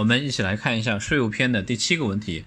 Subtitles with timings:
[0.00, 2.44] 我们一起来看一下税务篇的第七个问题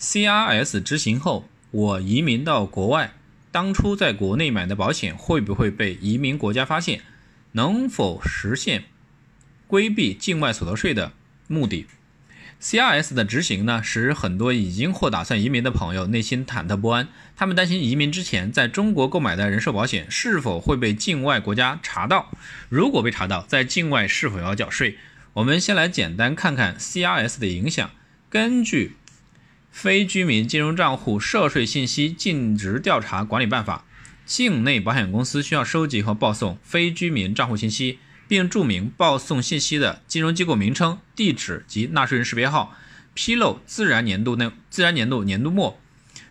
[0.00, 3.12] ：CRS 执行后，我移民到国外，
[3.52, 7.02] 当初在国内买的保险会不会被移民国家发现？
[7.52, 8.84] 能否实现
[9.66, 11.12] 规避境外所得税的
[11.46, 11.86] 目的
[12.60, 22.30] ？CRS 的执行呢，使很多已经或打算移民的朋友内心忐忑不安，他们担心移民之前在中国购买的人寿保险是否会被境外国家查到，
[22.70, 24.96] 如果被查到，在境外是否要缴税？
[25.34, 27.90] 我们先来简单看看 CRS 的影响。
[28.30, 28.96] 根据
[29.72, 33.84] 《非居民金融账户涉税信息尽职调查管理办法》，
[34.24, 42.76] 境内保险公司需要收集和报送非居民账户信息，并注明报送信息的金融机构名称、地址及纳税人识别号。
[43.14, 45.78] 披露自然年度内自然年度年度末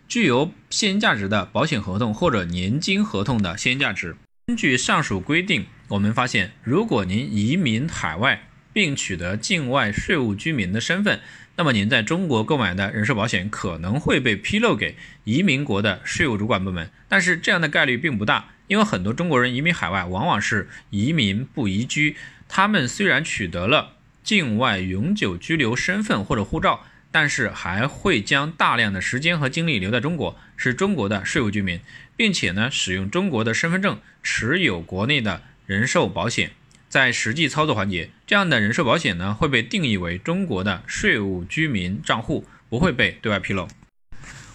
[0.06, 4.16] 具有现金价值的保险合同或者年金合同的现金价值。
[4.46, 11.20] 根据上述规定，我们发现，如果您移民海外，并取得境外税务居民的身份，
[11.56, 16.90] 那么您在中国购买的人寿保险可能会被披露给移民国的税务主管部门。
[17.08, 22.16] 但是这样的概率并不大，因为很多中国人移民海外往往是移民不移居。
[22.48, 31.78] 他们虽然取得了境外永久居留身份或者护照，但是还会将大量的时间和精力留在中国，是中国的税务居民，
[32.16, 36.50] 并且呢使用中国的身份证持有国内的人寿保险。
[36.94, 43.66] 在实际操作环节，这样的人寿保险呢会被定义为中国的税务居民账户，不会被对外披露。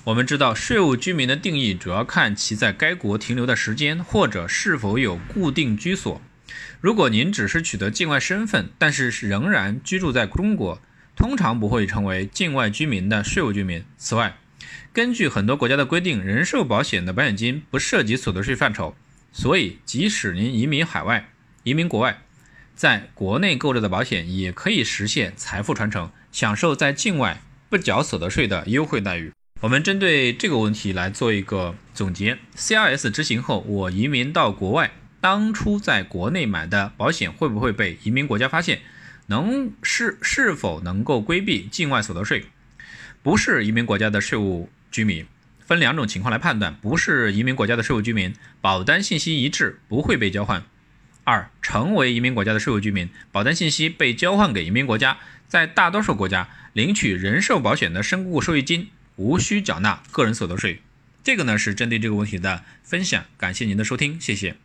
[0.06, 6.22] 我们知道，税务居民的定义主要看其在该国停留的时间，或者是否有固定居所。
[6.80, 10.82] 如果您只是取得境外身份，但是仍然居住在中国，
[11.18, 13.84] 通常不会成为境外居民的税务居民。
[13.98, 14.38] 此外，
[14.94, 18.96] 根据很多国家的规定，人寿保险的保险金不涉及所得税范畴，
[19.34, 21.30] 所以即使您移民海外、
[21.64, 22.22] 移民国外，
[22.80, 29.34] 在国内购置的保险也可以实现财富传承，享受在境外不缴所得税的优惠待遇。
[29.60, 38.80] 我们针对这个问题来做一个总结：CRS 执行后，我移民到国外，当初在国内买的保险会不会被移民国家发现？
[39.28, 42.46] 能是是否能够规避境外所得税？
[43.22, 45.26] 不是移民国家的税务居民，
[45.60, 50.64] 分两种情况来判断：不是移民国家的税务居民，保单信息一致，不会被交换。
[51.30, 60.82] 二，成为移民国家的社会居民，保单信息被交换给移民国家，在大多数国家领取人寿保险的身故受益金，无需缴纳个人所得税。
[61.24, 64.56] 这个呢是针对这个问题的分享，感谢您的收听，谢谢。